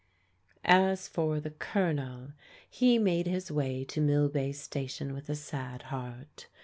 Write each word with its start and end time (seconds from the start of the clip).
As 0.65 1.07
for 1.07 1.39
the 1.39 1.51
Colonel, 1.51 2.29
he 2.67 2.97
made 2.97 3.27
his 3.27 3.51
way 3.51 3.83
to 3.83 4.01
Millbay 4.01 4.49
Sta 4.51 4.87
tion 4.87 5.13
with 5.13 5.29
a 5.29 5.35
sad 5.35 5.83
heart. 5.93 6.47